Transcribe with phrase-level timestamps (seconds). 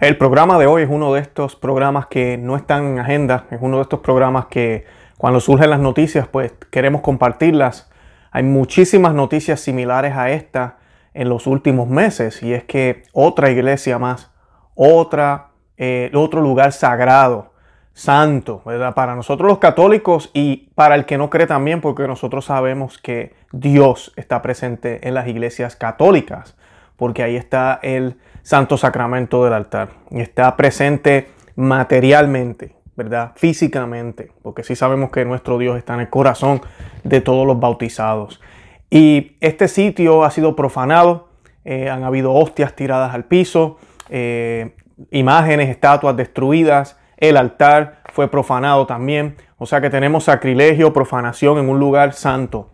[0.00, 3.58] El programa de hoy es uno de estos programas que no están en agenda, es
[3.60, 4.86] uno de estos programas que
[5.18, 7.90] cuando surgen las noticias pues queremos compartirlas.
[8.30, 10.78] Hay muchísimas noticias similares a esta
[11.12, 14.30] en los últimos meses y es que otra iglesia más,
[14.74, 17.52] otra, eh, otro lugar sagrado,
[17.92, 18.62] santo.
[18.94, 23.34] Para nosotros los católicos y para el que no cree también porque nosotros sabemos que
[23.52, 26.56] Dios está presente en las iglesias católicas
[27.00, 29.90] porque ahí está el santo sacramento del altar.
[30.10, 33.32] Y está presente materialmente, ¿verdad?
[33.36, 36.60] Físicamente, porque sí sabemos que nuestro Dios está en el corazón
[37.04, 38.40] de todos los bautizados.
[38.90, 41.28] Y este sitio ha sido profanado,
[41.64, 43.78] eh, han habido hostias tiradas al piso,
[44.08, 44.74] eh,
[45.10, 51.68] imágenes, estatuas destruidas, el altar fue profanado también, o sea que tenemos sacrilegio, profanación en
[51.68, 52.70] un lugar santo.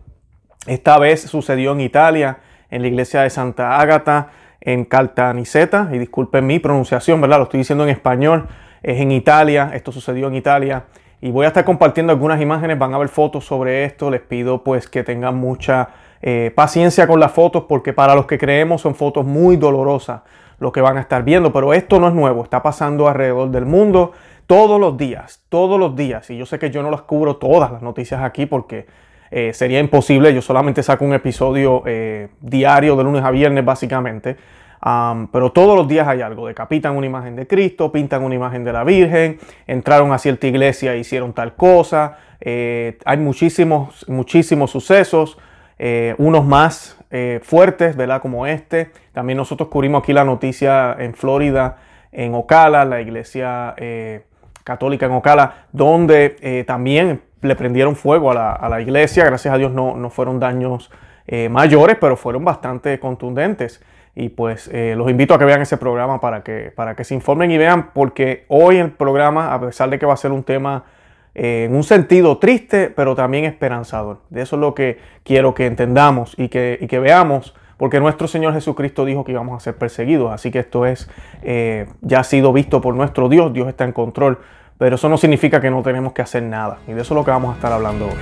[0.65, 6.45] Esta vez sucedió en Italia, en la iglesia de Santa Ágata, en Caltanissetta, y disculpen
[6.45, 7.37] mi pronunciación, ¿verdad?
[7.37, 8.47] Lo estoy diciendo en español,
[8.83, 10.85] es en Italia, esto sucedió en Italia,
[11.21, 14.63] y voy a estar compartiendo algunas imágenes, van a ver fotos sobre esto, les pido
[14.63, 15.89] pues que tengan mucha
[16.21, 20.21] eh, paciencia con las fotos, porque para los que creemos son fotos muy dolorosas
[20.59, 23.65] lo que van a estar viendo, pero esto no es nuevo, está pasando alrededor del
[23.65, 24.13] mundo
[24.47, 27.71] todos los días, todos los días, y yo sé que yo no las cubro todas
[27.71, 28.87] las noticias aquí porque
[29.31, 30.33] eh, sería imposible.
[30.33, 34.37] Yo solamente saco un episodio eh, diario de lunes a viernes básicamente.
[35.31, 36.47] pero todos los días hay algo.
[36.47, 40.93] Decapitan una imagen de Cristo, pintan una imagen de la Virgen, entraron a cierta iglesia
[40.93, 42.17] e hicieron tal cosa.
[42.39, 45.37] Eh, hay muchísimos, muchísimos sucesos,
[46.17, 46.97] unos más
[47.43, 48.19] fuertes, ¿verdad?
[48.21, 48.89] Como este.
[49.13, 51.77] También nosotros cubrimos aquí la noticia en Florida,
[52.11, 53.75] en Ocala, la iglesia
[54.63, 59.25] católica en Ocala, donde también le prendieron fuego a la, iglesia.
[59.25, 60.91] Gracias a Dios no, fueron daños
[61.27, 63.81] eh, mayores, pero fueron bastante contundentes.
[64.15, 67.13] Y pues eh, los invito a que vean ese programa para que, para que se
[67.13, 70.43] informen y vean, porque hoy el programa, a pesar de que va a ser un
[70.43, 70.85] tema
[71.35, 74.21] eh, en un sentido triste, pero también esperanzador.
[74.31, 78.27] De eso es lo que quiero que entendamos y que, y que veamos, porque nuestro
[78.27, 80.31] Señor Jesucristo dijo que íbamos a ser perseguidos.
[80.31, 81.07] Así que esto es,
[82.01, 84.39] ya ha sido visto por nuestro Dios, Dios está en control
[84.77, 86.79] pero eso no significa que no tenemos que hacer nada.
[86.87, 88.13] Y de eso es lo que vamos a estar hablando hoy.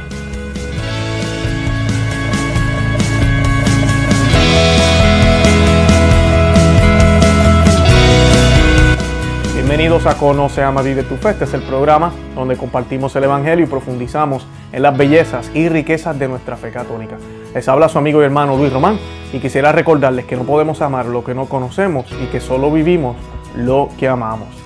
[9.54, 11.32] Bienvenidos a Conoce, Ama, Vive tu Fe.
[11.32, 16.18] Este es el programa donde compartimos el Evangelio y profundizamos en las bellezas y riquezas
[16.18, 17.18] de nuestra fe católica.
[17.54, 18.98] Les habla su amigo y hermano Luis Román
[19.34, 23.18] y quisiera recordarles que no podemos amar lo que no conocemos y que solo vivimos
[23.56, 24.65] lo que amamos.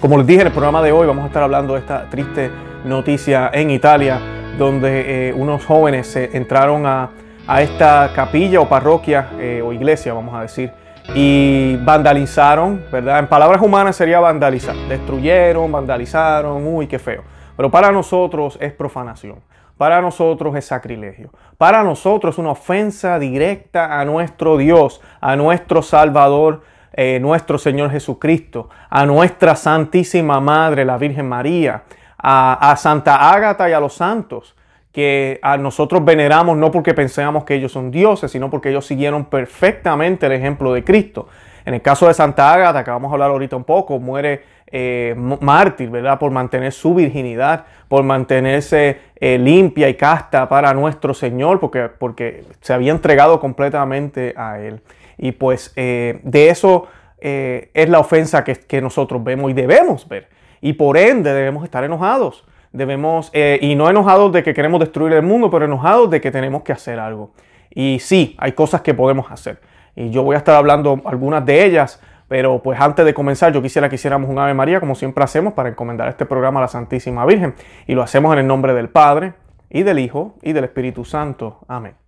[0.00, 2.50] Como les dije en el programa de hoy, vamos a estar hablando de esta triste
[2.86, 4.18] noticia en Italia,
[4.56, 7.10] donde eh, unos jóvenes entraron a,
[7.58, 10.72] esta capilla o parroquia eh, o iglesia, vamos a decir,
[11.14, 13.18] y vandalizaron, ¿verdad?
[13.18, 14.74] En palabras humanas sería vandalizar.
[14.88, 17.22] Destruyeron, vandalizaron, uy, qué feo.
[17.54, 19.40] Pero para nosotros es profanación.
[19.76, 21.30] Para nosotros es sacrilegio.
[21.58, 26.62] Para nosotros es una ofensa directa a nuestro Dios, a nuestro Salvador
[26.92, 31.84] eh, nuestro Señor Jesucristo, a nuestra Santísima Madre, la Virgen María,
[32.22, 34.54] a, Santa Ágata y a los santos,
[34.92, 39.24] que a nosotros veneramos no porque pensamos que ellos son dioses, sino porque ellos siguieron
[39.24, 41.28] perfectamente el ejemplo de Cristo.
[41.64, 45.14] En el caso de Santa Ágata, que vamos a hablar ahorita un poco, muere eh,
[45.16, 46.18] mártir, ¿verdad?
[46.18, 52.44] Por mantener su virginidad, por mantenerse eh, limpia y casta para nuestro Señor, porque, porque
[52.60, 54.80] se había entregado completamente a Él.
[55.22, 56.88] Y pues eh, de eso
[57.18, 60.28] eh, es la ofensa que, nosotros vemos y debemos ver.
[60.62, 62.46] Y por ende debemos estar enojados.
[62.72, 66.30] Debemos, eh, y no enojados de que queremos destruir el mundo, pero enojados de que
[66.30, 67.32] tenemos que hacer algo.
[67.68, 69.60] Y sí, hay cosas que podemos hacer.
[69.94, 73.60] Y yo voy a estar hablando algunas de ellas, pero pues antes de comenzar yo
[73.60, 76.68] quisiera que hiciéramos un Ave María, como siempre hacemos, para encomendar este programa a la
[76.68, 77.54] Santísima Virgen.
[77.86, 79.34] Y lo hacemos en el nombre del Padre,
[79.68, 81.58] y del Hijo, y del Espíritu Santo.
[81.68, 81.99] Amén.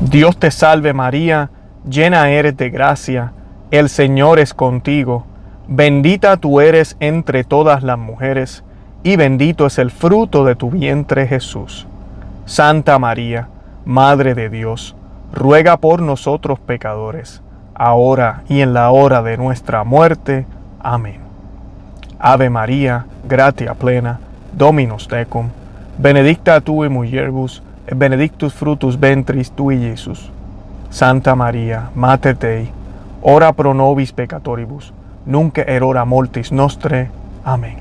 [0.00, 1.50] Dios te salve María,
[1.88, 3.32] llena eres de gracia,
[3.70, 5.24] el Señor es contigo,
[5.68, 8.64] bendita tú eres entre todas las mujeres,
[9.02, 11.86] y bendito es el fruto de tu vientre Jesús.
[12.44, 13.48] Santa María,
[13.84, 14.94] Madre de Dios,
[15.32, 17.42] ruega por nosotros pecadores,
[17.74, 20.46] ahora y en la hora de nuestra muerte.
[20.80, 21.20] Amén.
[22.18, 24.20] Ave María, gratia plena,
[24.52, 25.48] Dominus tecum,
[25.98, 27.62] benedicta tu in mulieribus,
[27.94, 30.30] benedictus frutus ventris tui, Jesus.
[30.90, 32.70] Santa María, Mater Dei,
[33.22, 34.92] ora pro nobis peccatoribus,
[35.24, 37.10] nunc erora mortis nostre.
[37.44, 37.78] Amén.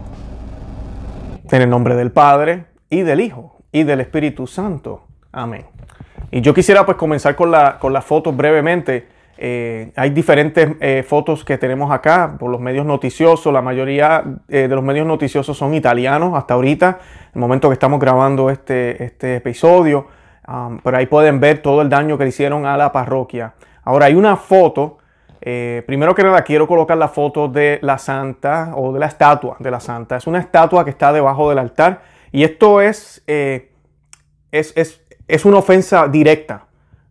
[1.51, 5.07] En el nombre del Padre, y del Hijo, y del Espíritu Santo.
[5.31, 5.65] Amén.
[6.31, 9.07] Y yo quisiera pues comenzar con, la, con las fotos brevemente.
[9.43, 13.51] Eh, hay diferentes eh, fotos que tenemos acá por los medios noticiosos.
[13.51, 16.99] La mayoría de los medios noticiosos son italianos hasta ahorita,
[17.33, 20.05] el momento que estamos grabando este, este episodio.
[20.47, 23.55] Um, pero ahí pueden ver todo el daño que le hicieron a la parroquia.
[23.83, 24.99] Ahora hay una foto.
[25.39, 29.71] primero que nada quiero colocar la foto de la santa o de la estatua de
[29.71, 30.17] la santa.
[30.17, 32.03] Es una estatua que está debajo del altar.
[32.31, 33.63] Y esto es, es,
[34.51, 36.67] es, es una ofensa directa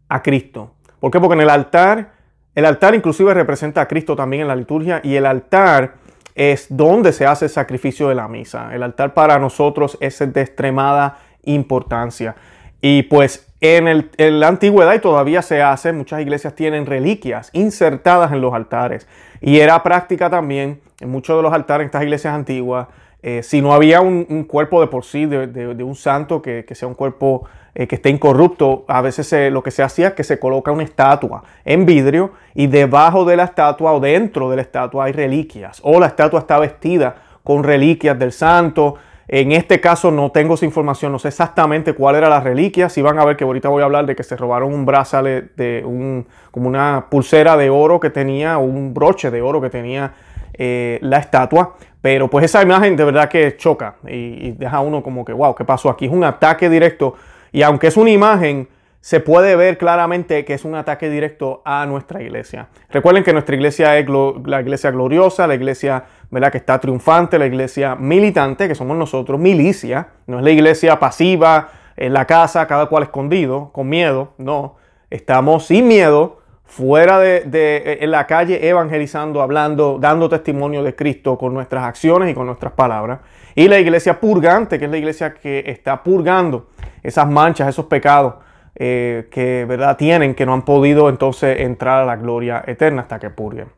[0.09, 0.75] a Cristo.
[1.01, 1.19] ¿Por qué?
[1.19, 2.20] Porque en el altar,
[2.55, 5.95] el altar inclusive representa a Cristo también en la liturgia y el altar
[6.35, 8.75] es donde se hace el sacrificio de la misa.
[8.75, 12.35] El altar para nosotros es de extremada importancia.
[12.81, 18.41] Y pues en, la antigüedad y todavía se hace, muchas iglesias tienen reliquias insertadas en
[18.41, 19.07] los altares.
[19.41, 22.89] Y era práctica también en muchos de los altares en estas iglesias antiguas
[23.23, 26.95] eh, si no había un, cuerpo de por sí de, un santo que, sea un
[26.95, 27.45] cuerpo
[27.75, 30.83] eh, que esté incorrupto, a veces lo que se hacía es que se coloca una
[30.83, 35.81] estatua en vidrio y debajo de la estatua o dentro de la estatua hay reliquias
[35.83, 38.97] o la estatua está vestida con reliquias del santo.
[39.33, 42.89] En este caso no tengo esa información, no sé exactamente cuál era la reliquia.
[42.89, 45.53] Si van a ver que ahorita voy a hablar de que se robaron un brazalete
[45.57, 50.15] de un, como una pulsera de oro que tenía, un broche de oro que tenía
[50.55, 51.77] eh, la estatua.
[52.01, 55.65] Pero pues esa imagen de verdad que choca y, deja uno como que, wow, ¿qué
[55.65, 56.07] pasó aquí?
[56.07, 57.15] Es un ataque directo
[57.53, 58.69] y aunque es una imagen,
[59.01, 62.69] se puede ver claramente que es un ataque directo a nuestra iglesia.
[62.91, 64.07] Recuerden que nuestra iglesia es
[64.45, 66.53] la iglesia gloriosa, la iglesia ¿verdad?
[66.53, 71.69] que está triunfante, la iglesia militante, que somos nosotros, milicia, no es la iglesia pasiva
[71.97, 74.77] en la casa, cada cual escondido, con miedo, no,
[75.09, 76.40] estamos sin miedo
[76.71, 82.31] fuera de, eh, en la calle evangelizando, hablando, dando testimonio de Cristo con nuestras acciones
[82.31, 83.19] y con nuestras palabras.
[83.57, 86.69] Y la iglesia purgante, que es la iglesia que está purgando
[87.03, 88.35] esas manchas, esos pecados
[88.77, 93.19] eh, que verdad tienen, que no han podido entonces entrar a la gloria eterna hasta
[93.19, 93.73] que purguen.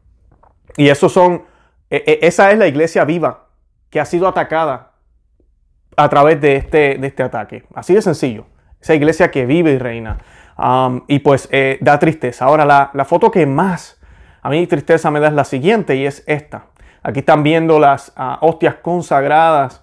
[0.77, 1.45] Y eso son,
[1.89, 3.47] e, e, esa es la iglesia viva
[3.89, 4.93] que ha sido atacada
[5.97, 7.65] a través de este, de este ataque.
[7.75, 8.45] Así de sencillo.
[8.83, 10.19] Esa iglesia que vive y reina.
[10.63, 12.45] Um, y pues eh, da tristeza.
[12.45, 13.99] Ahora, la, foto que más
[14.43, 16.67] a mí tristeza me da es la siguiente y es esta.
[17.03, 19.83] Aquí están viendo las ah, hostias consagradas.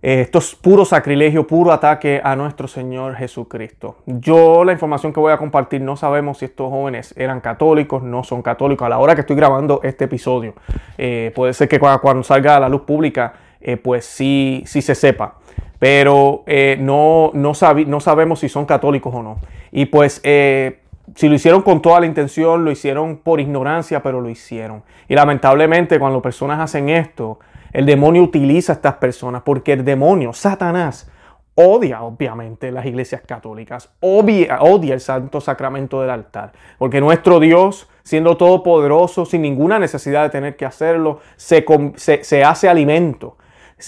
[0.00, 3.98] Eh, esto es puro sacrilegio, puro ataque a nuestro Señor Jesucristo.
[4.06, 8.24] Yo la información que voy a compartir no sabemos si estos jóvenes eran católicos, no
[8.24, 8.86] son católicos.
[8.86, 10.54] A la hora que estoy grabando este episodio,
[10.96, 13.34] eh, puede ser que cuando, salga a la luz pública,
[13.82, 15.34] pues sí, sí se sepa
[15.80, 17.52] pero eh, no, no,
[17.86, 19.38] no, sabemos si son católicos o no.
[19.72, 20.82] Y pues eh,
[21.14, 24.82] si lo hicieron con toda la intención, lo hicieron por ignorancia, pero lo hicieron.
[25.08, 27.40] Y lamentablemente cuando personas hacen esto,
[27.72, 31.10] el demonio utiliza a estas personas porque el demonio, Satanás,
[31.54, 37.88] odia obviamente las iglesias católicas, odia, odia el santo sacramento del altar, porque nuestro Dios,
[38.02, 41.64] siendo todopoderoso, sin ninguna necesidad de tener que hacerlo, se,
[41.96, 43.38] se, se hace alimento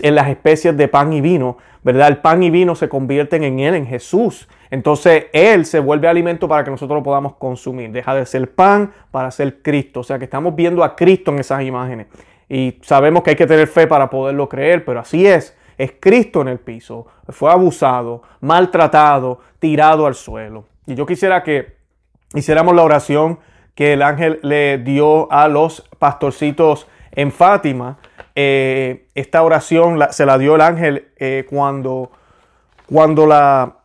[0.00, 2.08] en las especies de pan y vino, ¿verdad?
[2.08, 4.48] El pan y vino se convierten en Él, en Jesús.
[4.70, 7.90] Entonces Él se vuelve alimento para que nosotros lo podamos consumir.
[7.90, 10.00] Deja de ser pan para ser Cristo.
[10.00, 12.06] O sea que estamos viendo a Cristo en esas imágenes.
[12.48, 15.56] Y sabemos que hay que tener fe para poderlo creer, pero así es.
[15.78, 17.06] Es Cristo en el piso.
[17.28, 20.64] Fue abusado, maltratado, tirado al suelo.
[20.86, 21.76] Y yo quisiera que
[22.34, 23.38] hiciéramos la oración
[23.74, 27.98] que el ángel le dio a los pastorcitos en Fátima
[28.34, 32.10] eh, esta oración se la dio el ángel eh, cuando,
[32.86, 33.78] cuando la,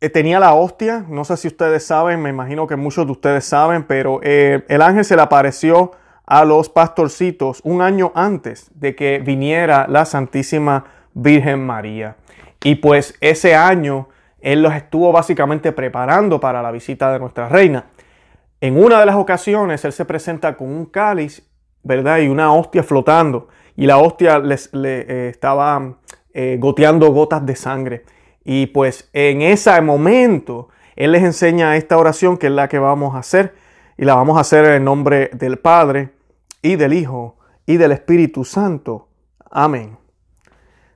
[0.00, 1.04] eh, tenía la hostia.
[1.08, 5.04] No sé si ustedes saben, me imagino que muchos de ustedes saben, pero el ángel
[5.04, 5.92] se le apareció
[6.26, 12.16] a los pastorcitos un año antes de que viniera la Santísima Virgen María.
[12.62, 14.08] Y pues ese año
[14.40, 17.86] él los estuvo básicamente preparando para la visita de nuestra reina.
[18.60, 21.47] En una de las ocasiones él se presenta con un cáliz,
[21.82, 22.18] ¿verdad?
[22.18, 25.96] Y una hostia flotando y la hostia le eh, estaba
[26.34, 28.04] eh, goteando gotas de sangre.
[28.44, 33.14] Y pues en ese momento Él les enseña esta oración que es la que vamos
[33.14, 33.54] a hacer.
[33.96, 36.10] Y la vamos a hacer en el nombre del Padre
[36.62, 39.08] y del Hijo y del Espíritu Santo.
[39.50, 39.96] Amén.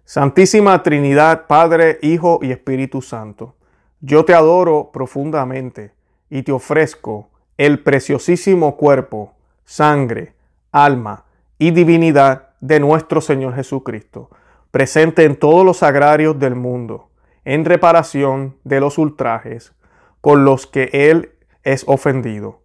[0.04, 3.54] Santísima Trinidad, Padre, Hijo y Espíritu Santo,
[4.00, 5.92] yo te adoro profundamente
[6.28, 9.32] y te ofrezco el preciosísimo cuerpo,
[9.64, 10.34] sangre,
[10.72, 11.24] alma
[11.58, 14.30] y divinidad de nuestro Señor Jesucristo,
[14.70, 17.10] presente en todos los agrarios del mundo,
[17.44, 19.72] en reparación de los ultrajes
[20.20, 22.62] con los que Él es ofendido.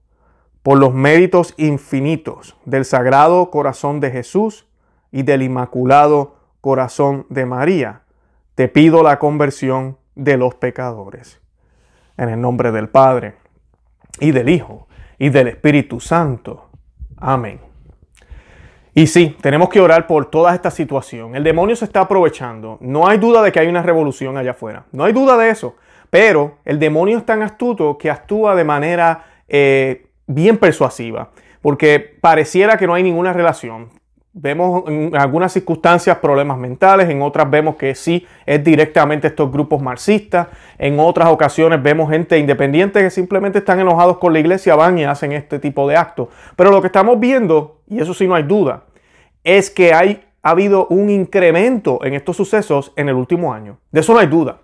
[0.64, 4.68] Por los méritos infinitos del Sagrado Corazón de Jesús
[5.12, 8.02] y del Inmaculado Corazón de María,
[8.56, 11.40] te pido la conversión de los pecadores.
[12.18, 13.36] En el nombre del Padre,
[14.20, 14.88] y del Hijo,
[15.20, 16.70] y del Espíritu Santo.
[17.18, 17.67] Amén.
[18.98, 21.36] Y sí, tenemos que orar por toda esta situación.
[21.36, 22.80] El demonio se está aprovechando.
[22.82, 24.86] No hay duda de que hay una revolución allá afuera.
[24.92, 25.76] No hay duda de eso.
[26.10, 31.30] Pero el demonio es tan astuto que actúa de manera eh, bien persuasiva.
[31.62, 33.90] Porque pareciera que no hay ninguna relación.
[34.40, 39.82] Vemos en algunas circunstancias problemas mentales, en otras vemos que sí es directamente estos grupos
[39.82, 45.00] marxistas, en otras ocasiones vemos gente independiente que simplemente están enojados con la iglesia, van
[45.00, 46.28] y hacen este tipo de actos.
[46.56, 48.84] Pero lo que estamos viendo, y eso sí no hay duda,
[49.44, 53.80] es que hay, ha habido un incremento en estos sucesos en el último año.
[53.92, 54.60] De eso no hay duda.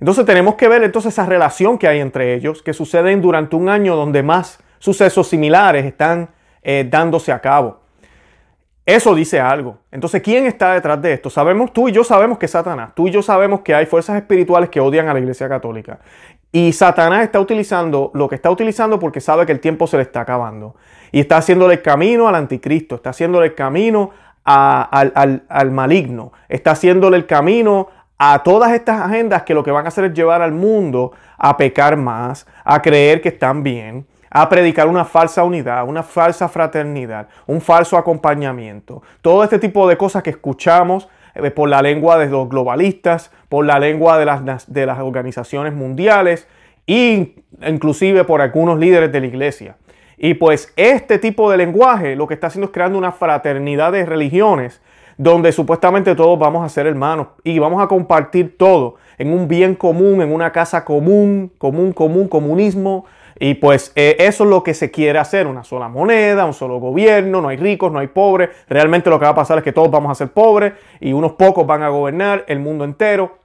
[0.00, 3.70] Entonces tenemos que ver entonces esa relación que hay entre ellos, que suceden durante un
[3.70, 6.28] año donde más sucesos similares están
[6.62, 7.87] eh, dándose a cabo.
[8.88, 9.76] Eso dice algo.
[9.92, 11.28] Entonces, ¿quién está detrás de esto?
[11.28, 12.92] Sabemos, tú y yo sabemos que es Satanás.
[12.94, 15.98] Tú y yo sabemos que hay fuerzas espirituales que odian a la Iglesia Católica.
[16.52, 20.04] Y Satanás está utilizando lo que está utilizando porque sabe que el tiempo se le
[20.04, 20.74] está acabando.
[21.12, 24.08] Y está haciéndole el camino al anticristo, está haciéndole el camino
[24.42, 29.84] al, al maligno, está haciéndole el camino a todas estas agendas que lo que van
[29.84, 34.48] a hacer es llevar al mundo a pecar más, a creer que están bien, a
[34.48, 39.02] predicar una falsa unidad, una falsa fraternidad, un falso acompañamiento.
[39.22, 43.64] Todo este tipo de cosas que escuchamos eh, por la lengua de los globalistas, por
[43.64, 46.46] la lengua de las, de las organizaciones mundiales
[46.86, 47.34] e
[47.66, 49.76] inclusive por algunos líderes de la iglesia.
[50.16, 54.04] Y pues este tipo de lenguaje lo que está haciendo es creando una fraternidad de
[54.04, 54.80] religiones
[55.16, 59.74] donde supuestamente todos vamos a ser hermanos y vamos a compartir todo en un bien
[59.74, 63.04] común, en una casa común, común, común, comunismo,
[63.40, 66.78] y pues eh, eso es lo que se quiere hacer, una sola moneda, un solo
[66.78, 68.50] gobierno, no hay ricos, no hay pobres.
[68.68, 71.32] Realmente lo que va a pasar es que todos vamos a ser pobres y unos
[71.32, 73.38] pocos van a gobernar el mundo entero.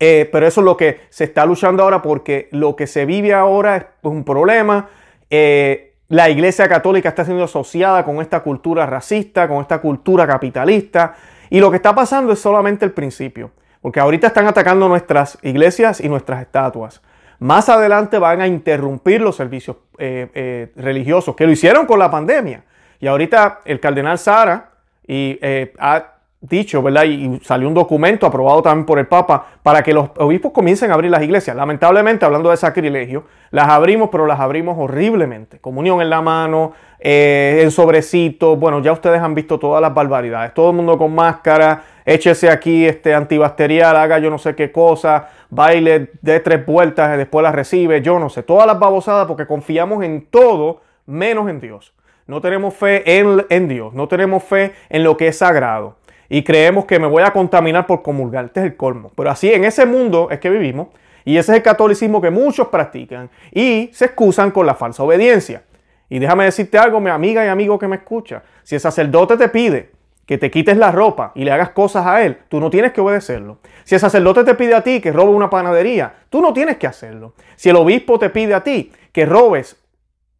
[0.00, 3.32] Eh, pero eso es lo que se está luchando ahora porque lo que se vive
[3.32, 4.88] ahora es un problema.
[5.30, 11.14] Eh, la Iglesia Católica está siendo asociada con esta cultura racista, con esta cultura capitalista.
[11.50, 13.52] Y lo que está pasando es solamente el principio.
[13.80, 17.00] Porque ahorita están atacando nuestras iglesias y nuestras estatuas.
[17.38, 22.10] Más adelante van a interrumpir los servicios eh, eh, religiosos, que lo hicieron con la
[22.10, 22.64] pandemia.
[23.00, 24.70] Y ahorita el cardenal Sara
[25.06, 26.13] y, eh, ha
[26.48, 27.04] dicho, ¿verdad?
[27.04, 30.94] Y, salió un documento aprobado también por el Papa para que los obispos comiencen a
[30.94, 31.56] abrir las iglesias.
[31.56, 35.58] Lamentablemente, hablando de sacrilegio, las abrimos, pero las abrimos horriblemente.
[35.58, 38.56] Comunión en la mano, en sobrecito.
[38.56, 40.54] Bueno, ya ustedes han visto todas las barbaridades.
[40.54, 45.28] Todo el mundo con máscara, échese aquí este antibacterial, haga yo no sé qué cosa
[45.54, 49.46] baile de tres vueltas y después la recibe, yo no sé, todas las babosadas porque
[49.46, 51.94] confiamos en todo menos en Dios.
[52.26, 55.96] No tenemos fe en, en, Dios, no tenemos fe en lo que es sagrado.
[56.28, 58.46] Y creemos que me voy a contaminar por comulgar.
[58.46, 59.12] Este es el colmo.
[59.14, 60.88] Pero así en ese mundo es que vivimos.
[61.24, 63.30] Y ese es el catolicismo que muchos practican.
[63.52, 65.62] Y se excusan con la falsa obediencia.
[66.08, 68.42] Y déjame decirte algo, mi amiga y amigo que me escucha.
[68.62, 69.90] Si el sacerdote te pide
[70.26, 73.00] que te quites la ropa y le hagas cosas a él, tú no tienes que
[73.00, 73.58] obedecerlo.
[73.84, 76.86] Si el sacerdote te pide a ti que robe una panadería, tú no tienes que
[76.86, 77.34] hacerlo.
[77.56, 79.76] Si el obispo te pide a ti que robes,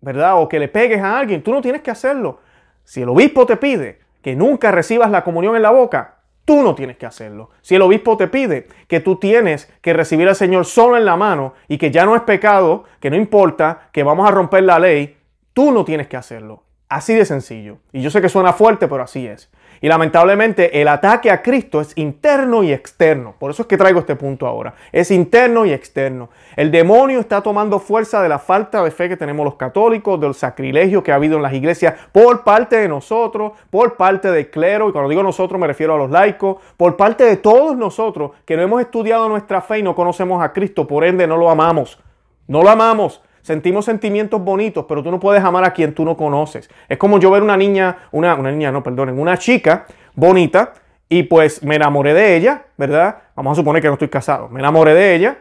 [0.00, 0.40] ¿verdad?
[0.40, 2.40] O que le pegues a alguien, tú no tienes que hacerlo.
[2.84, 6.14] Si el obispo te pide que nunca recibas la comunión en la boca,
[6.46, 7.50] tú no tienes que hacerlo.
[7.60, 11.14] Si el obispo te pide que tú tienes que recibir al Señor solo en la
[11.14, 14.78] mano y que ya no es pecado, que no importa, que vamos a romper la
[14.78, 15.18] ley,
[15.52, 16.62] tú no tienes que hacerlo.
[16.88, 17.80] Así de sencillo.
[17.92, 19.50] Y yo sé que suena fuerte, pero así es.
[19.84, 23.34] Y lamentablemente el ataque a Cristo es interno y externo.
[23.38, 24.72] Por eso es que traigo este punto ahora.
[24.92, 26.30] Es interno y externo.
[26.56, 30.32] El demonio está tomando fuerza de la falta de fe que tenemos los católicos, del
[30.32, 34.88] sacrilegio que ha habido en las iglesias por parte de nosotros, por parte del clero,
[34.88, 38.56] y cuando digo nosotros me refiero a los laicos, por parte de todos nosotros que
[38.56, 42.00] no hemos estudiado nuestra fe y no conocemos a Cristo, por ende no lo amamos.
[42.48, 43.20] No lo amamos.
[43.44, 46.70] Sentimos sentimientos bonitos, pero tú no puedes amar a quien tú no conoces.
[46.88, 49.84] Es como yo ver una niña, una, una niña, no, perdonen, una chica
[50.14, 50.72] bonita
[51.10, 53.18] y pues me enamoré de ella, ¿verdad?
[53.36, 54.48] Vamos a suponer que no estoy casado.
[54.48, 55.38] Me enamoré de ella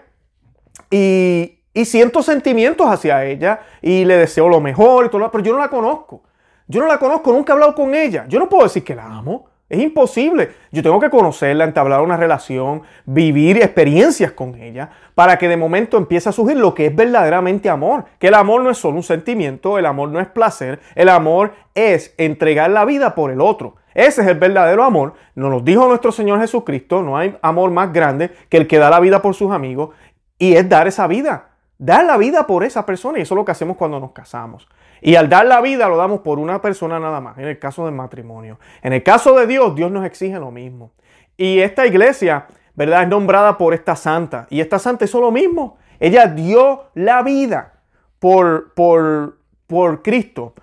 [0.92, 5.54] y, y siento sentimientos hacia ella y le deseo lo mejor y todo, pero yo
[5.54, 6.24] no la conozco.
[6.68, 8.26] Yo no la conozco, nunca he hablado con ella.
[8.28, 9.46] Yo no puedo decir que la amo.
[9.74, 10.52] Es imposible.
[10.72, 15.98] Yo tengo que conocerla, entablar una relación, vivir experiencias con ella, para que de momento
[15.98, 18.06] empiece a surgir lo que es verdaderamente amor.
[18.20, 21.54] Que el amor no es solo un sentimiento, el amor no es placer, el amor
[21.74, 23.78] es entregar la vida por el otro.
[23.96, 25.16] Ese es el verdadero amor.
[25.34, 27.02] Nos lo dijo nuestro Señor Jesucristo.
[27.02, 29.90] No hay amor más grande que el que da la vida por sus amigos.
[30.38, 31.48] Y es dar esa vida.
[31.80, 33.18] Dar la vida por esa persona.
[33.18, 34.68] Y eso es lo que hacemos cuando nos casamos.
[35.06, 37.86] Y al dar la vida lo damos por una persona nada más, en el caso
[37.86, 38.58] del matrimonio.
[38.82, 40.94] En el caso de Dios, Dios nos exige lo mismo.
[41.36, 43.04] Y esta iglesia, ¿verdad?
[43.04, 44.48] Es nombrada por esta santa.
[44.50, 45.78] Y esta santa hizo lo mismo.
[46.00, 47.74] Ella dio la vida
[48.20, 50.54] por, por, por Cristo,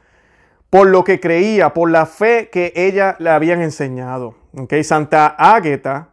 [0.71, 4.37] por lo que creía, por la fe que ella le habían enseñado.
[4.57, 4.83] ¿Okay?
[4.85, 6.09] Santa Águeda,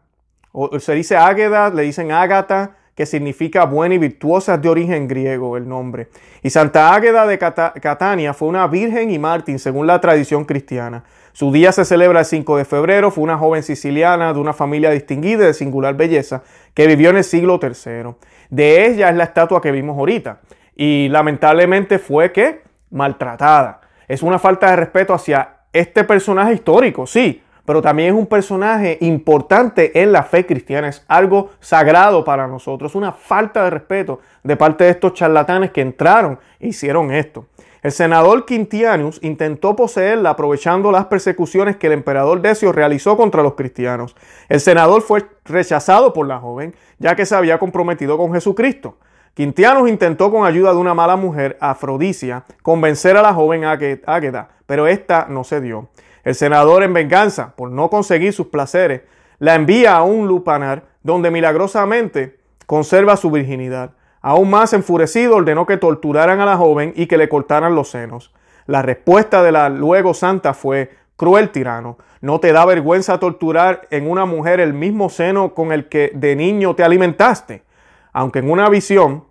[0.51, 5.55] o se dice Águeda, le dicen Ágata, que significa buena y virtuosa de origen griego
[5.55, 6.07] el nombre.
[6.41, 11.03] Y Santa Águeda de Catania fue una virgen y mártir según la tradición cristiana.
[11.31, 14.89] Su día se celebra el 5 de febrero, fue una joven siciliana de una familia
[14.89, 16.41] distinguida y de singular belleza
[16.73, 18.15] que vivió en el siglo III.
[18.49, 20.39] De ella es la estatua que vimos ahorita
[20.75, 23.81] y lamentablemente fue que maltratada.
[24.07, 28.97] Es una falta de respeto hacia este personaje histórico, sí, pero también es un personaje
[29.01, 34.55] importante en la fe cristiana, es algo sagrado para nosotros, una falta de respeto de
[34.55, 37.47] parte de estos charlatanes que entraron e hicieron esto.
[37.83, 43.55] El senador Quintianus intentó poseerla aprovechando las persecuciones que el emperador Decio realizó contra los
[43.55, 44.15] cristianos.
[44.47, 48.95] El senador fue rechazado por la joven, ya que se había comprometido con Jesucristo.
[49.33, 54.87] Quintianus intentó con ayuda de una mala mujer, Afrodisia, convencer a la joven Águeda, pero
[54.87, 55.89] esta no se dio.
[56.27, 59.03] El senador, en venganza por no conseguir sus placeres,
[59.39, 63.91] la envía a un lupanar donde milagrosamente conserva su virginidad.
[64.19, 68.33] Aún más enfurecido, ordenó que torturaran a la joven y que le cortaran los senos.
[68.65, 74.11] La respuesta de la luego santa fue, cruel tirano, ¿no te da vergüenza torturar en
[74.11, 77.63] una mujer el mismo seno con el que de niño te alimentaste?
[78.11, 79.23] Aunque en una visión,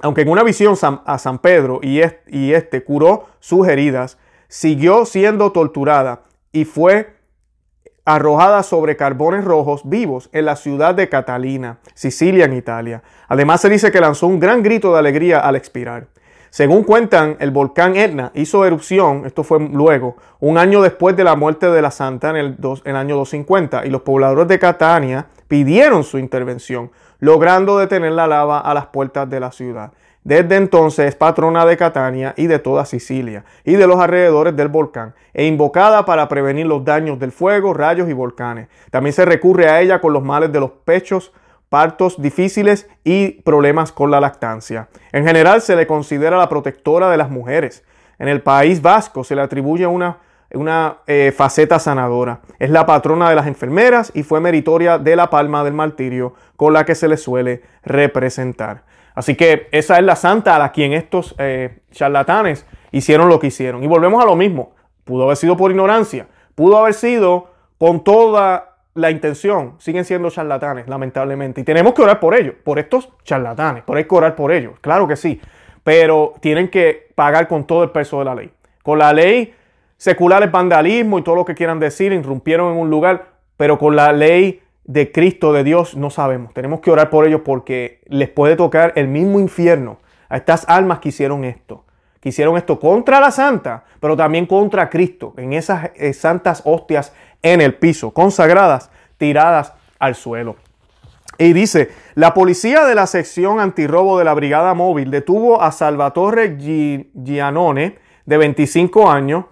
[0.00, 4.18] aunque en una visión a San Pedro y este curó sus heridas,
[4.52, 7.14] siguió siendo torturada y fue
[8.04, 13.02] arrojada sobre carbones rojos vivos en la ciudad de Catalina, Sicilia, en Italia.
[13.28, 16.08] Además se dice que lanzó un gran grito de alegría al expirar.
[16.50, 21.34] Según cuentan, el volcán Etna hizo erupción, esto fue luego, un año después de la
[21.34, 25.28] muerte de la santa en el, en el año 250, y los pobladores de Catania
[25.48, 26.90] pidieron su intervención,
[27.20, 29.92] logrando detener la lava a las puertas de la ciudad.
[30.24, 34.68] Desde entonces es patrona de Catania y de toda Sicilia y de los alrededores del
[34.68, 38.68] volcán e invocada para prevenir los daños del fuego, rayos y volcanes.
[38.90, 41.32] También se recurre a ella con los males de los pechos,
[41.68, 44.88] partos difíciles y problemas con la lactancia.
[45.10, 47.82] En general se le considera la protectora de las mujeres.
[48.20, 50.18] En el País Vasco se le atribuye una,
[50.54, 52.42] una eh, faceta sanadora.
[52.60, 56.72] Es la patrona de las enfermeras y fue meritoria de la palma del martirio con
[56.72, 58.84] la que se le suele representar.
[59.14, 63.48] Así que esa es la santa a la quien estos eh, charlatanes hicieron lo que
[63.48, 63.82] hicieron.
[63.82, 64.74] Y volvemos a lo mismo.
[65.04, 69.74] Pudo haber sido por ignorancia, pudo haber sido con toda la intención.
[69.78, 71.60] Siguen siendo charlatanes, lamentablemente.
[71.60, 73.82] Y tenemos que orar por ellos, por estos charlatanes.
[73.82, 75.40] Por hay que orar por ellos, claro que sí.
[75.82, 78.50] Pero tienen que pagar con todo el peso de la ley.
[78.82, 79.54] Con la ley
[79.96, 83.94] secular el vandalismo y todo lo que quieran decir, irrumpieron en un lugar, pero con
[83.94, 86.52] la ley de Cristo, de Dios, no sabemos.
[86.54, 90.98] Tenemos que orar por ellos porque les puede tocar el mismo infierno a estas almas
[90.98, 91.84] que hicieron esto.
[92.20, 97.12] Que hicieron esto contra la santa, pero también contra Cristo, en esas eh, santas hostias
[97.42, 100.56] en el piso, consagradas, tiradas al suelo.
[101.38, 106.56] Y dice, la policía de la sección antirrobo de la Brigada Móvil detuvo a Salvatore
[106.58, 109.46] Gianone, de 25 años,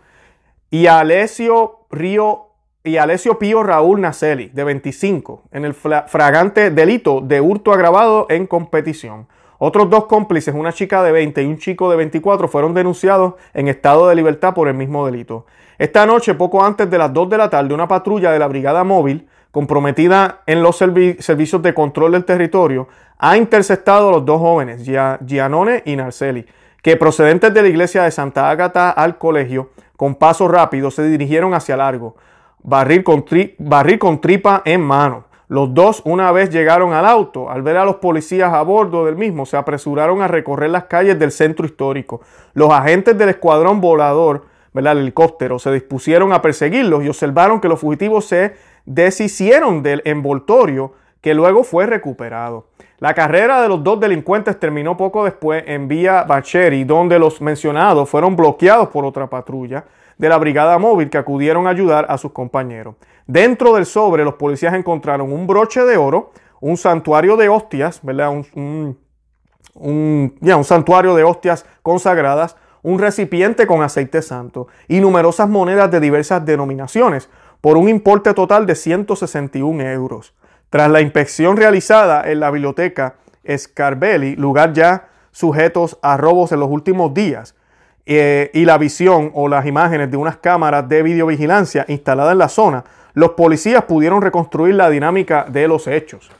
[0.71, 2.50] y a Alessio Río
[2.83, 8.47] y Alessio Pío Raúl Nacelli, de 25, en el fragante delito de hurto agravado en
[8.47, 9.27] competición.
[9.59, 13.69] Otros dos cómplices, una chica de 20 y un chico de 24, fueron denunciados en
[13.69, 15.45] estado de libertad por el mismo delito.
[15.77, 18.83] Esta noche, poco antes de las 2 de la tarde, una patrulla de la Brigada
[18.83, 22.89] Móvil, comprometida en los servicios de control del territorio,
[23.19, 24.83] ha interceptado a los dos jóvenes,
[25.27, 26.47] Gianone y Narceli,
[26.81, 31.53] que procedentes de la iglesia de Santa Ágata al colegio, con paso rápido, se dirigieron
[31.53, 32.17] hacia Largo
[32.63, 35.25] barril con, tripa en mano.
[35.49, 39.17] Los dos, una vez llegaron al auto, al ver a los policías a bordo del
[39.17, 42.21] mismo, se apresuraron a recorrer las calles del centro histórico.
[42.55, 44.93] Los agentes del escuadrón volador, ¿verdad?
[44.93, 48.55] el helicóptero, se dispusieron a perseguirlos y observaron que los fugitivos se
[48.87, 52.67] deshicieron del envoltorio que luego fue recuperado.
[52.99, 58.09] La carrera de los dos delincuentes terminó poco después en Vía Bacheri, donde los mencionados
[58.09, 59.85] fueron bloqueados por otra patrulla
[60.21, 62.97] de la brigada móvil que acudieron a ayudar a sus compañeros.
[63.27, 68.29] Dentro del sobre, los policías encontraron un broche de oro, un santuario de hostias, ¿verdad?
[68.29, 68.99] Un,
[69.75, 76.45] un, santuario de hostias consagradas, un recipiente con aceite santo y numerosas monedas de diversas
[76.45, 77.31] denominaciones,
[77.63, 80.35] por un importe total de 161 euros.
[80.69, 83.15] Tras la inspección realizada en la biblioteca
[83.49, 87.55] Scarbelli, lugar ya sujetos a robos en los últimos días,
[88.07, 92.49] eh, y la visión o las imágenes de unas cámaras de videovigilancia instaladas en la
[92.49, 92.85] zona,
[93.15, 96.31] los policías pudieron reconstruir la dinámica de los hechos.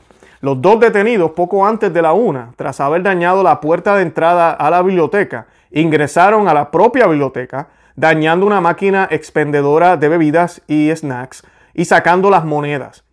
[0.41, 4.51] Los dos detenidos, poco antes de la una, tras haber dañado la puerta de entrada
[4.51, 10.91] a la biblioteca, ingresaron a la propia biblioteca, dañando una máquina expendedora de bebidas y
[10.95, 11.43] snacks
[11.73, 13.03] y sacando las monedas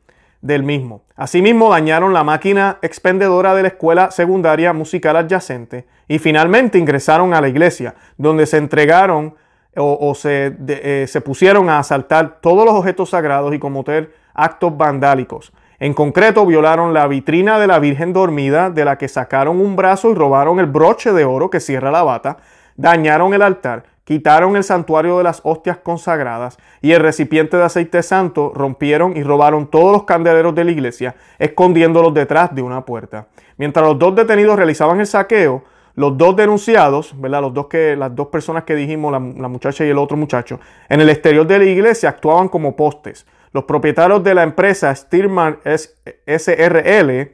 [0.40, 1.03] del mismo.
[1.16, 7.40] Asimismo, dañaron la máquina expendedora de la escuela secundaria musical adyacente y finalmente ingresaron a
[7.40, 9.35] la iglesia, donde se entregaron
[9.77, 15.53] o, se, eh, se, pusieron a asaltar todos los objetos sagrados y cometer actos vandálicos.
[15.79, 20.11] En concreto, violaron la vitrina de la Virgen dormida, de la que sacaron un brazo
[20.11, 22.38] y robaron el broche de oro que cierra la bata,
[22.77, 28.02] dañaron el altar, quitaron el santuario de las hostias consagradas y el recipiente de aceite
[28.02, 33.26] santo, rompieron y robaron todos los candeleros de la iglesia, escondiéndolos detrás de una puerta.
[33.58, 35.62] Mientras los dos detenidos realizaban el saqueo,
[35.94, 37.42] los dos denunciados, ¿verdad?
[37.42, 40.58] Los dos que, las dos personas que dijimos, la, la muchacha y el otro muchacho,
[40.88, 43.26] en el exterior de la iglesia actuaban como postes.
[43.52, 47.30] Los propietarios de la empresa Stirman SRL,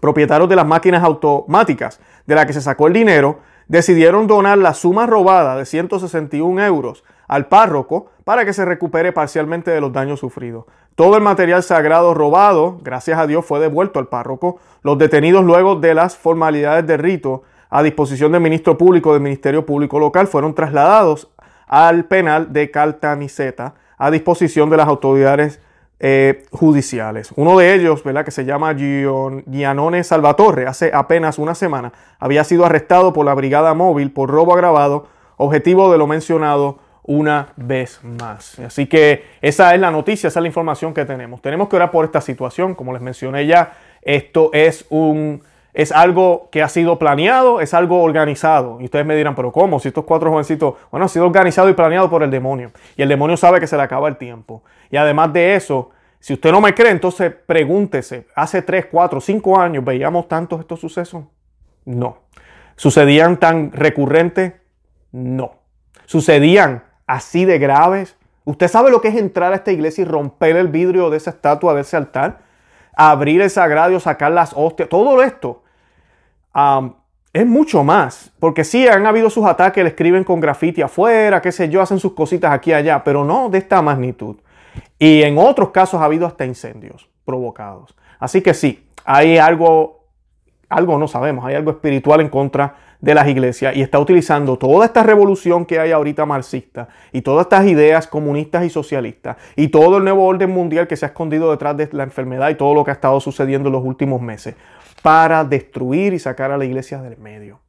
[0.00, 4.74] propietarios de las máquinas automáticas de la que se sacó el dinero, decidieron donar la
[4.74, 10.20] suma robada de 161 euros al párroco para que se recupere parcialmente de los daños
[10.20, 10.64] sufridos.
[10.94, 14.58] Todo el material sagrado robado, gracias a Dios, fue devuelto al párroco.
[14.82, 19.66] Los detenidos luego de las formalidades de rito a disposición del ministro público del Ministerio
[19.66, 21.28] Público Local fueron trasladados
[21.66, 25.60] al penal de Caltanissetta a disposición de las autoridades
[25.98, 27.32] eh, judiciales.
[27.36, 28.24] Uno de ellos, ¿verdad?
[28.24, 33.74] que se llama Gianone Salvatore, hace apenas una semana, había sido arrestado por la Brigada
[33.74, 35.06] Móvil por robo agravado,
[35.36, 38.58] objetivo de lo mencionado una vez más.
[38.58, 41.40] Así que esa es la noticia, esa es la información que tenemos.
[41.40, 45.42] Tenemos que orar por esta situación, como les mencioné ya, esto es un
[45.76, 48.78] es algo que ha sido planeado, es algo organizado.
[48.80, 49.78] Y ustedes me dirán, pero ¿cómo?
[49.78, 52.70] Si estos cuatro jovencitos, bueno, ha sido organizado y planeado por el demonio.
[52.96, 54.62] Y el demonio sabe que se le acaba el tiempo.
[54.90, 59.60] Y además de eso, si usted no me cree, entonces pregúntese, hace 3, 4, 5
[59.60, 61.24] años veíamos tantos estos sucesos.
[61.84, 62.18] No.
[62.76, 64.54] ¿Sucedían tan recurrentes?
[65.12, 65.54] No.
[66.04, 68.16] ¿Sucedían así de graves?
[68.44, 71.30] ¿Usted sabe lo que es entrar a esta iglesia y romper el vidrio de esa
[71.30, 72.40] estatua, de ese altar?
[72.96, 75.62] Abrir el sagrario, sacar las hostias, todo esto
[77.32, 78.32] es mucho más.
[78.40, 81.98] Porque sí, han habido sus ataques, le escriben con grafiti afuera, qué sé yo, hacen
[81.98, 84.36] sus cositas aquí y allá, pero no de esta magnitud.
[84.98, 87.94] Y en otros casos ha habido hasta incendios provocados.
[88.18, 90.04] Así que sí, hay algo,
[90.68, 94.86] algo no sabemos, hay algo espiritual en contra de las iglesias y está utilizando toda
[94.86, 99.98] esta revolución que hay ahorita marxista y todas estas ideas comunistas y socialistas y todo
[99.98, 102.84] el nuevo orden mundial que se ha escondido detrás de la enfermedad y todo lo
[102.84, 104.54] que ha estado sucediendo en los últimos meses
[105.02, 107.60] para destruir y sacar a la iglesia del medio.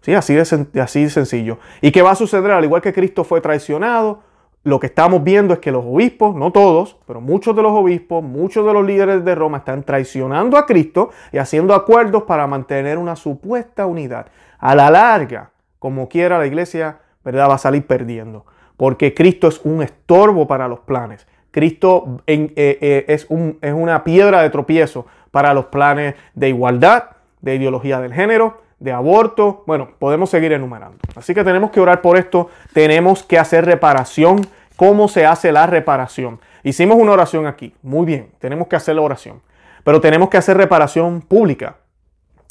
[0.00, 1.58] Sí, así de, así de sencillo.
[1.80, 2.52] ¿Y qué va a suceder?
[2.52, 4.22] Al igual que Cristo fue traicionado,
[4.66, 8.24] lo que estamos viendo es que los obispos, no todos, pero muchos de los obispos,
[8.24, 12.98] muchos de los líderes de Roma están traicionando a Cristo y haciendo acuerdos para mantener
[12.98, 14.26] una supuesta unidad.
[14.58, 17.48] A la larga, como quiera la iglesia, ¿verdad?
[17.48, 18.44] Va a salir perdiendo.
[18.76, 21.28] Porque Cristo es un estorbo para los planes.
[21.52, 23.28] Cristo eh, eh, es,
[23.60, 27.04] es una piedra de tropiezo para los planes de igualdad,
[27.40, 29.62] de ideología del género, de aborto.
[29.66, 30.98] Bueno, podemos seguir enumerando.
[31.14, 32.50] Así que tenemos que orar por esto.
[32.72, 34.46] Tenemos que hacer reparación.
[34.76, 36.40] ¿Cómo se hace la reparación?
[36.62, 37.74] Hicimos una oración aquí.
[37.82, 39.40] Muy bien, tenemos que hacer la oración.
[39.84, 41.76] Pero tenemos que hacer reparación pública.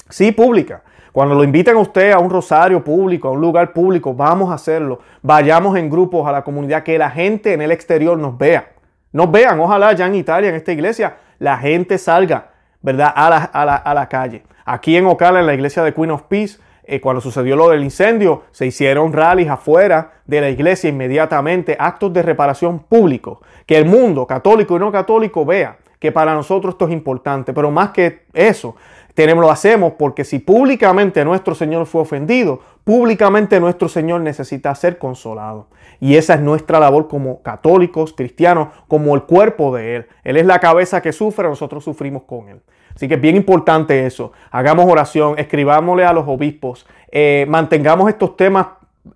[0.09, 0.83] Sí, pública.
[1.11, 4.55] Cuando lo inviten a usted a un rosario público, a un lugar público, vamos a
[4.55, 4.99] hacerlo.
[5.21, 8.71] Vayamos en grupos a la comunidad, que la gente en el exterior nos vea.
[9.11, 12.49] Nos vean, ojalá ya en Italia, en esta iglesia, la gente salga
[12.85, 13.11] ¿verdad?
[13.15, 14.43] A la, a la, a la calle.
[14.63, 17.84] Aquí en Ocala, en la iglesia de Queen of Peace, eh, cuando sucedió lo del
[17.84, 23.86] incendio, se hicieron rallies afuera de la iglesia inmediatamente, actos de reparación públicos, que el
[23.86, 28.26] mundo, católico y no católico, vea que para nosotros esto es importante, pero más que
[28.34, 28.76] eso,
[29.15, 34.98] tenemos, lo hacemos porque si públicamente nuestro Señor fue ofendido, públicamente nuestro Señor necesita ser
[34.98, 35.67] consolado.
[36.02, 40.08] Y esa es nuestra labor como católicos, cristianos, como el cuerpo de Él.
[40.26, 42.62] Él es la cabeza que sufre, nosotros sufrimos con Él.
[42.95, 44.31] Así que es bien importante eso.
[44.51, 48.67] Hagamos oración, escribámosle a los obispos, eh, mantengamos estos temas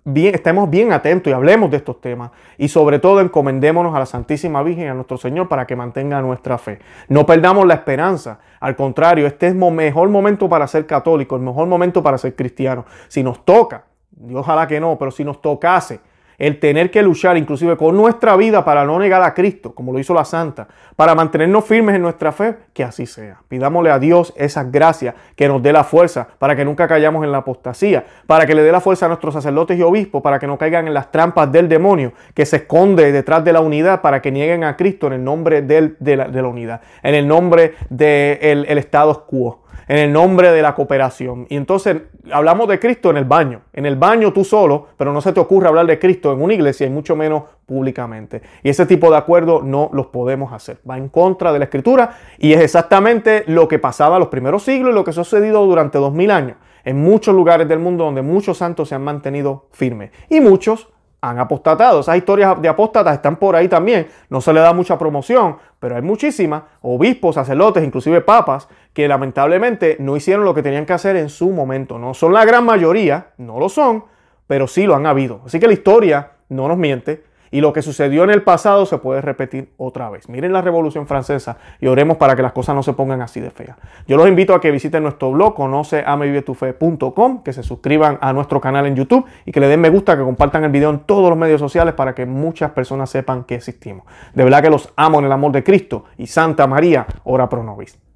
[0.04, 2.30] bien, estemos bien atentos y hablemos de estos temas.
[2.58, 6.58] Y sobre todo encomendémonos a la Santísima Virgen, a nuestro Señor, para que mantenga nuestra
[6.58, 6.78] fe.
[7.08, 8.38] No perdamos la esperanza.
[8.60, 12.36] Al contrario, este es el mejor momento para ser católico, el mejor momento para ser
[12.36, 12.84] cristiano.
[13.08, 13.84] Si nos toca,
[14.28, 16.00] y ojalá que no, pero si nos tocase
[16.40, 19.98] el tener que luchar inclusive con nuestra vida para no negar a Cristo, como lo
[19.98, 23.42] hizo la Santa, para mantenernos firmes en nuestra fe, que así sea.
[23.46, 27.30] Pidámosle a Dios esas gracias, que nos dé la fuerza para que nunca callamos en
[27.30, 30.46] la apostasía, para que le dé la fuerza a nuestros sacerdotes y obispos, para que
[30.46, 34.22] no caigan en las trampas del demonio que se esconde detrás de la unidad, para
[34.22, 38.78] que nieguen a Cristo en el nombre de, la, unidad, en el nombre del el
[38.78, 39.59] estado quo
[39.90, 41.46] en el nombre de la cooperación.
[41.48, 41.96] Y entonces
[42.30, 43.62] hablamos de Cristo en el baño.
[43.72, 46.54] En el baño tú solo, pero no se te ocurre hablar de Cristo en una
[46.54, 48.40] iglesia y mucho menos públicamente.
[48.62, 50.78] Y ese tipo de acuerdos no los podemos hacer.
[50.88, 54.92] Va en contra de la escritura y es exactamente lo que pasaba los primeros siglos
[54.92, 58.22] y lo que ha sucedido durante dos mil años en muchos lugares del mundo donde
[58.22, 60.88] muchos santos se han mantenido firmes y muchos
[61.20, 62.00] han apostatado.
[62.00, 64.08] Esas historias de apóstatas están por ahí también.
[64.28, 69.96] No se le da mucha promoción, pero hay muchísimas, obispos, sacerdotes, inclusive papas, que lamentablemente
[70.00, 71.98] no hicieron lo que tenían que hacer en su momento.
[71.98, 74.04] No son la gran mayoría, no lo son,
[74.46, 75.42] pero sí lo han habido.
[75.46, 78.98] Así que la historia no nos miente y lo que sucedió en el pasado se
[78.98, 80.28] puede repetir otra vez.
[80.28, 83.50] Miren la Revolución Francesa y oremos para que las cosas no se pongan así de
[83.50, 83.76] feas.
[84.06, 88.86] Yo los invito a que visiten nuestro blog conoceamevivetufe.com, que se suscriban a nuestro canal
[88.86, 91.38] en YouTube y que le den me gusta, que compartan el video en todos los
[91.38, 94.04] medios sociales para que muchas personas sepan que existimos.
[94.34, 97.62] De verdad que los amo en el amor de Cristo y Santa María, ora pro
[97.62, 98.09] nobis.